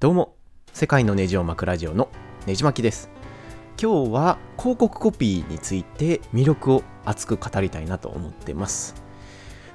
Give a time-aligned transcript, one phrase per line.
[0.00, 0.34] どうも。
[0.72, 2.08] 世界のネジを巻くラジオの
[2.46, 3.10] ネジ巻きです。
[3.78, 8.94] 今日は広告コピーについて魅力を熱く語りたいなと思ってます。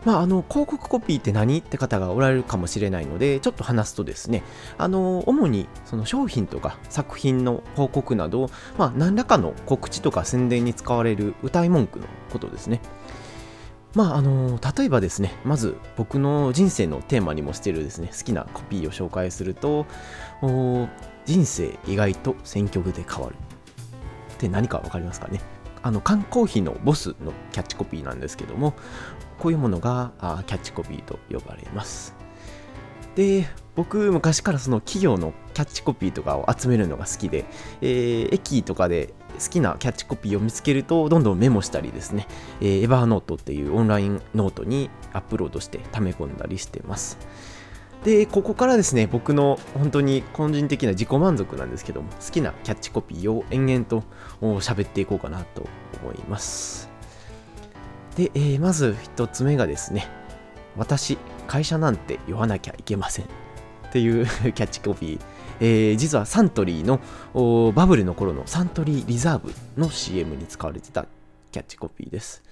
[0.04, 4.42] まあ、あの広告コピーって何って方がおられるかもしれないのでちょっと話すとですね
[4.80, 8.50] あの主にその商品とか作品の広告など、
[8.80, 12.82] まあ、何らかの告知とか宣伝に使われる歌い文句のことですね。
[13.96, 19.86] まああの例えばですねまず僕の人生のテーマにもしてるですね好きなコピーを紹介すると
[21.26, 23.36] 人生意外と選曲で変わる。
[24.34, 25.40] って何か分かりますかね？
[25.82, 28.74] あの缶コーヒーのボスのキャッチコピーなんですけども
[29.40, 32.14] こういうものがあキャッチコピーと呼ばれます。
[33.16, 37.46] で僕昔からその企業のキャッチコピーとかを集めるのが好きで、
[37.82, 42.28] えー、駅とかで好きなキャッチコピーを見つけるとどんどんメモしたりですね、
[42.62, 47.18] えー、エバーノートっていうオンラインノートにアップロードして溜め込んだりしてます。
[48.04, 54.04] でここからですね僕の本当に個人的な自己満足なんですけども好きなキャッチコピーを延々と
[54.42, 55.68] 喋っていこうかなと
[56.04, 56.88] 思います。
[58.16, 60.08] で、えー、まず1つ目がですね
[60.78, 63.45] 私会社なんて言わなきゃいけません。
[63.96, 65.20] っていう キャッチコピー
[65.62, 67.00] えー、実はサントリーの
[67.72, 71.06] バブルの頃のサントリーリザーブの CM に使われてた
[71.54, 72.44] キャッチコピーです。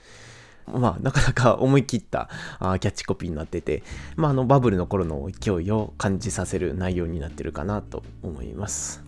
[0.72, 3.84] まあ、なかなか 思い切ったあキャッチコピーになってて、
[4.16, 9.04] まあ、あのバブルの頃の勢いを感じさせる内容になってるかなと思います。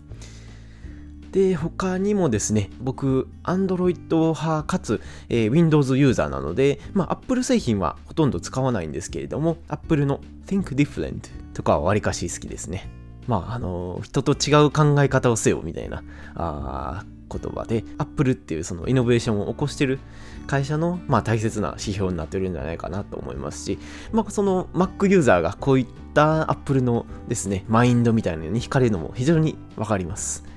[1.36, 12.88] で、他にもですね、僕、Android 派かつ、えー、Windows ユーザーなので、まあ、Apple 製品はほとんど使わないんですけれども、Apple の Think Different とかはわりかし好きですね。
[13.26, 16.02] まあ、あの、人と違う考え方をせよみたいな
[16.36, 19.98] あ言葉で、Apple っていうそのイノベーションを起こしてる
[20.46, 23.78] 会社の、まあ、大切な指標になってるんじゃないかなと思いますし、
[24.10, 30.55] まあ、その Mac ユーザーがこういった Apple のですね、マインドみたいなのに惹かれるのも非常にわかります。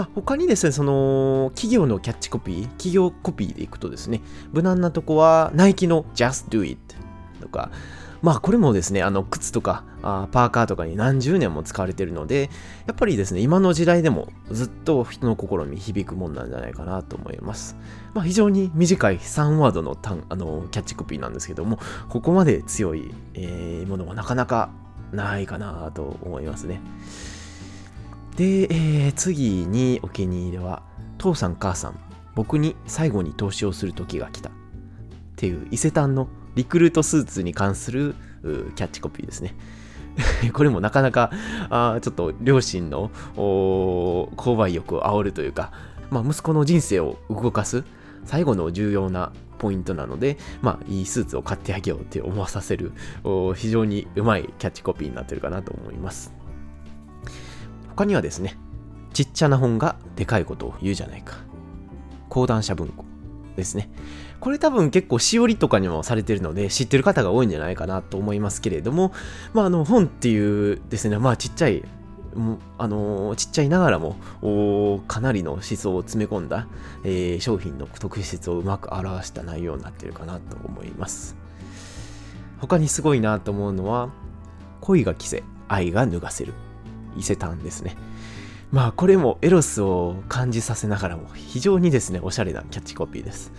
[0.00, 6.78] まあ、他にですね、その企業のキャッチコピー、企業コピーでいくとですね、無難なとこは、ナイキの Just Do It
[7.42, 7.70] とか、
[8.22, 12.48] まあこれもですね、あの靴とかあパーカーとかに何十年も使われてるので、
[12.86, 17.76] やっぱりですね、今の時代でもずっと人の心に響くもんなんじゃないかなと思います。
[18.14, 24.70] まあ非常に短い3ワードのあのキャッチコピーなんですけども、ここまで強い、えー、ものはなかなか
[25.12, 26.80] ないかなと思いますね。
[28.36, 30.82] で、えー、次にお気に入りは、
[31.18, 31.98] 父さん母さん、
[32.34, 34.50] 僕に最後に投資をする時が来た。
[34.50, 34.52] っ
[35.36, 39.54] ていう伊勢丹のリクルートスーツに関するキャッチコピーですね。
[40.52, 41.30] これもなかなか
[41.70, 45.72] あちょっと両親の購買欲を煽るというか、
[46.10, 47.84] まあ、息子の人生を動かす
[48.24, 52.92] 最後の重要なポイントなので、まあ、いいスーツを買ってあげようって思わさせる
[53.54, 56.32] 非常にうまいキャッチコピーになってるかなと思います。
[58.00, 58.56] 他にはですね、
[59.12, 61.36] ちっちゃな本がでかいことを言うじゃないか。
[62.30, 63.04] 講談社文庫
[63.56, 63.90] ですね。
[64.40, 69.12] これ多分結構しおりとかにもされてるので知ってる方が多いんじゃないかなと思いますけれども、
[69.52, 71.84] まあ、あの本っていうですね、まあちっちゃい
[72.78, 74.16] あのちっちゃいながらも
[75.06, 76.68] かなりの思想を詰め込んだ、
[77.04, 81.36] えー、商品の特質をうまく表した内容になってるかなと思います
[82.60, 84.08] 他にすごいなと思うのは
[84.80, 86.54] 恋が着せ愛が脱がせる
[87.20, 87.96] 伊勢丹ですね
[88.72, 93.52] まあこれもエロスを感じさせながらも非常にですねおしゃれなキャッチコピーです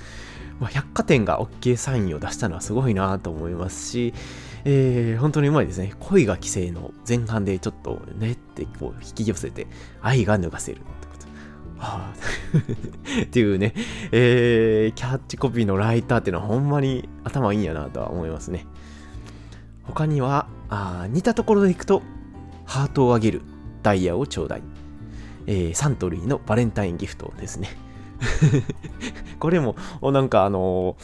[0.62, 4.14] まあ、百貨店が OK サインを出したのはすごいなと思いますし、
[4.64, 5.96] えー、本当にうまいですね。
[6.00, 9.66] 恋が規制の前半でちょっとねってこう引き寄せて
[10.04, 11.84] 愛が脱がせるってこと。
[11.84, 12.14] はあ、
[13.24, 13.74] っていうね、
[14.12, 18.68] えー、キャッチコピーのライターっていうのはほんまに頭いいんやなとは思いますね。
[19.82, 22.04] 他には、あ似たところでいくと、
[22.66, 23.42] ハートをあげる
[23.84, 24.62] ダイヤをちょうだい。
[25.48, 27.70] えー、サントリーのバレンタインギフトですね。
[29.40, 30.96] これも、なんかあの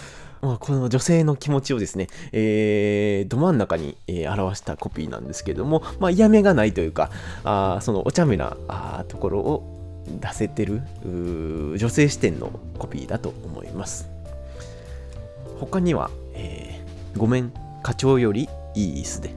[0.41, 7.09] まあ、この女性の気持ちをですね、えー、ど真ん中に、えー、表したコピーなんですけども、まあ、嫌味がないというか、
[7.43, 10.81] あそのお茶目なあところを出せてる
[11.77, 14.09] 女性視点のコピーだと思います。
[15.59, 17.51] 他には、えー、ごめん、
[17.81, 19.35] 課長よりいい椅子で、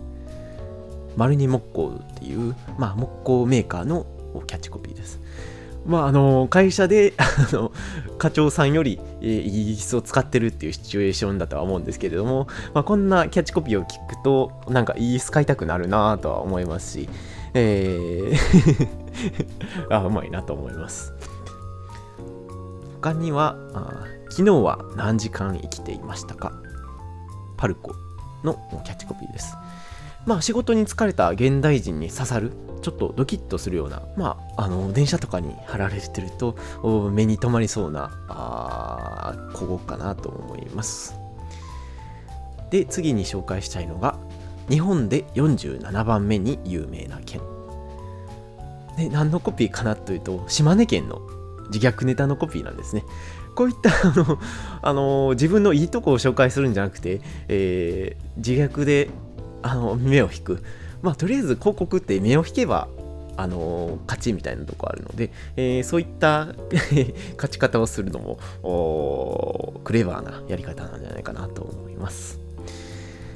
[1.17, 4.07] 丸二木工っていう、まあ、木工メーカーの
[4.47, 5.21] キャッチコピーです。
[5.87, 7.73] まあ、あの会社で あの
[8.19, 17.09] 課長さんより、えー、イギリスを使ってるっていうシチュエーションだとは思うんですけれども、まあ、こんなキャッチコピーを聞くとなんかイギリス買いたくなるなとは思いますし、
[17.55, 18.89] えー
[19.91, 21.13] あうまいなと思います。
[23.01, 26.53] 他にはあ昨日は何時間生きていましたか？
[27.57, 27.95] パルコ
[28.45, 28.55] の
[28.85, 29.57] キャッチコピーです。
[30.27, 32.53] まあ仕事に疲れた現代人に刺さる
[32.83, 36.57] ちょっとドキッとするような、まあ、あの電車とかに貼られてると
[37.11, 41.15] 目に留まりそうなあ古語かなと思います。
[42.71, 44.17] で次に紹介したいのが
[44.69, 47.41] 日本で47番目に有名な県。
[48.97, 51.21] で何のコピーかなというと島根県の
[51.73, 53.05] 自虐ネタのコピーなんですね。
[53.55, 54.39] こういったあの、
[54.81, 59.11] あの自分のいいとこを紹介するんじゃなくて、えー、自虐で
[59.63, 60.63] あの目を引く。
[61.03, 62.89] まあとりあえず広告って目を引けば
[63.37, 66.49] あの勝ちみたいなとこあるので、えー、そういった
[67.37, 72.39] 勝ち方をするのもクレバーなやり方なんじゃないかなと思います。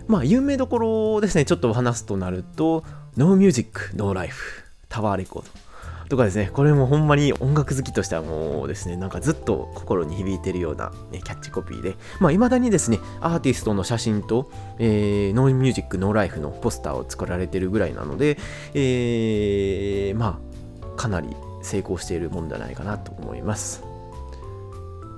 [0.06, 1.44] まあ有名どころですね。
[1.46, 2.84] ちょっと話すとなると
[3.16, 5.63] No Music No Life タワーレコード。
[6.08, 18.38] とかですね、これもほんまに音楽好きとしてはもうですね、なんかずっと心に響いてるような、ね、キャッチコピーで、まあ、未だにですね、アーティストの写真と、えー、 No Music, No Life のポスターを作られてるぐらいなので、
[18.74, 20.40] えー、ま
[20.84, 21.28] あ、かなり
[21.62, 23.82] 成功しているもんじゃないかなと思います。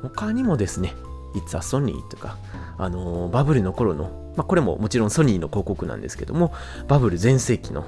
[0.02, 0.94] 他にもですね、
[1.34, 2.38] It's a Sony とか、
[2.78, 6.52] あの、バブルの頃の、まあ、これももちろんソニーの広告なんですけども、
[6.88, 7.84] バブル全盛期の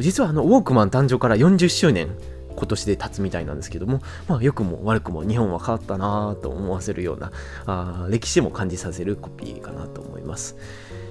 [0.00, 2.08] 実はあのウォークマン誕生から40周年
[2.54, 7.32] 今年で経つみたいなんですけども、まあ、良くも悪くも日本は変わったなと思わせるような
[7.66, 10.56] あ歴史も感じさせるコピーかなと思います。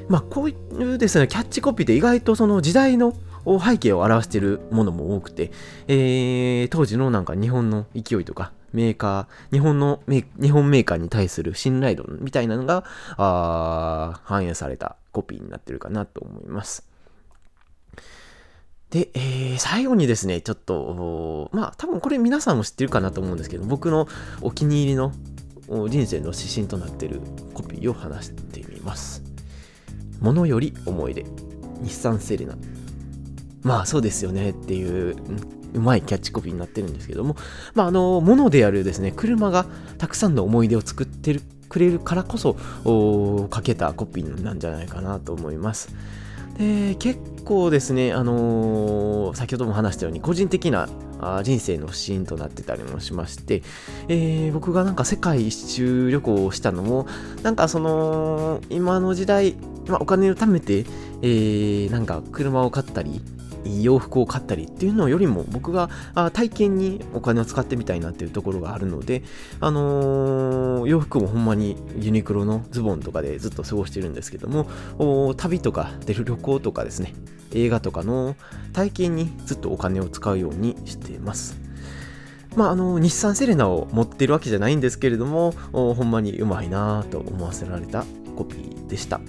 [0.08, 3.14] まあ、こういうですねキャッチコピーで意外とその時代の
[3.46, 5.52] 背景を表しているものも多くて、
[5.88, 12.84] えー、当時のなんか日本の勢いとかメーカー、日本の日本メーカーに対する信頼度みたいなのが
[13.18, 16.91] あ反映されたコピーになってるかなと思います。
[18.92, 24.08] で、えー、最後にですね、ちょっと、まあ、多分これ皆さんも知ってるかなと思うんですけど、僕の
[24.42, 25.14] お気に入りの
[25.90, 27.22] 人生の指針となっている
[27.54, 29.24] コピーを話してみます。
[30.20, 31.26] ものより思い出。
[31.82, 32.56] 日産セレナ。
[33.64, 35.16] まあ、そうですよねっていう、
[35.74, 37.38] うまいキャッチコピーになってるんですけども、
[37.74, 39.66] まあ、あの、ものであるですね、車が
[39.98, 42.56] たくさんの思い出を作ってるくれるからこそ、
[43.50, 45.96] かけたコピーなんじゃないかなと思います。
[46.58, 50.88] で結構ですね、あのー、先ほども話したように個人的な
[51.44, 53.62] 人生のシーンとなってたりもしまして、
[54.08, 57.08] えー、僕がなんか世界一周旅行をしたのも
[57.44, 59.56] なんかその今の時代、
[59.88, 60.80] まあ、お金を貯めて、
[61.22, 63.22] えー、なんか車を買ったり
[63.66, 65.90] 洋服を買ったりっていうのよりも僕が
[66.34, 69.24] 体験にお金を使ってみたいなっていうところがあるので、
[69.60, 77.14] あのー、洋服もほんまにユニクロのズボンとかでずっと過ごしてるんですけども旅とか出る旅行とかですね
[77.54, 78.36] 映画とかの
[78.74, 81.60] 体験にずっとお金を使うようにしています
[82.56, 88.04] まあ、あの日産セレナを持ってるわけじゃないんですけれどもほんまにうまいなと思わせられた
[88.36, 89.22] コピーでした。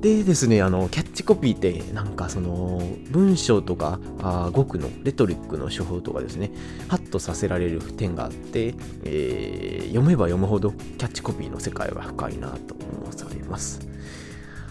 [0.00, 2.80] でですね、あの、キャッチコピーって、なんかその、
[3.10, 6.50] 文章とか、あ語句のレトリックの手法とかですね、
[6.88, 8.74] ハッとさせられる点があって、
[9.04, 13.80] えー、読めば読むほど、キャッチコピーの世界は深いなと思わされます。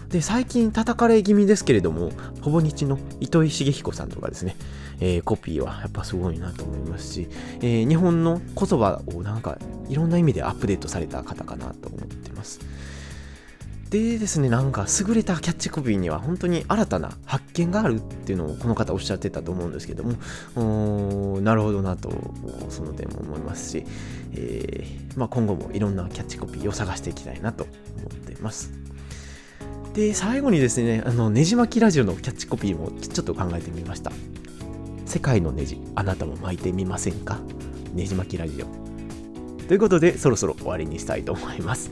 [0.08, 2.10] で、最近叩かれ気味ですけれども、
[2.42, 4.56] ほぼ日の糸井重彦さんとかですね、
[4.98, 7.28] えー、コピーはやっぱすごいなと思いますし、
[7.60, 12.58] えー、日本の言葉をなんかいろんな意味でアップデートされた方かなと思ってます。
[13.90, 22.08] でですね、なんか優れたキャッチコピーには本当に新たな発見があるっていうのをこの方おっしゃってたと思うんですけども、なるほどなと、
[22.68, 23.84] その点も思いますし、
[24.32, 27.64] えー、まあ、今後もいろんなキャッチコピーを探していきたいなと
[27.98, 28.70] 思っています。
[29.92, 34.12] で、最後にですね、あの、ねじ巻きラジオのキャッチコピーもちょっと考えてみました。
[35.04, 37.40] 世界のネジ、あなたも巻いてみませんか？
[37.92, 38.66] ねじ巻きラジオ。
[39.66, 41.90] ということで、そろそろ終わりにしたいと思います。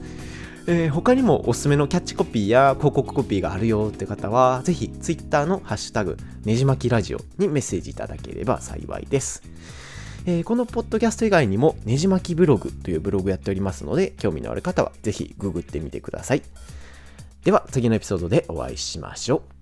[0.71, 9.43] えー、他にもおすすめのキャッチコピーや広告コピーがあるよって方は、ぜひ Twitter のハッシュタグ、ねじまきラジオにメッセージいただければ幸いです。
[10.27, 16.43] えー、このポッドキャスト以外にも、ねじまきブログというブログやっておりますので、興味のある方はぜひググってみてください。
[17.45, 19.58] では、次のエピソードでお会いしましょう。